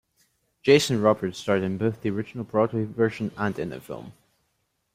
Jason 0.63 0.99
Robards 0.99 1.37
starred 1.37 1.61
in 1.61 1.77
both 1.77 2.01
the 2.01 2.09
original 2.09 2.43
Broadway 2.43 2.85
version 2.85 3.31
and 3.37 3.59
in 3.59 3.69
the 3.69 3.79
film. 3.79 4.13